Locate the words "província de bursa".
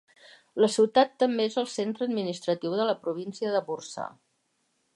3.05-4.09